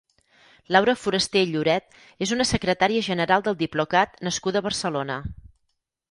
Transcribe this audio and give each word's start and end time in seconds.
Laura 0.75 0.93
Foraster 0.99 1.41
i 1.47 1.49
Lloret 1.49 1.91
és 2.25 2.31
una 2.35 2.47
secretària 2.51 3.03
general 3.09 3.45
del 3.49 3.59
Diplocat 3.59 4.17
nascuda 4.29 4.63
a 4.63 4.67
Barcelona. 4.69 5.19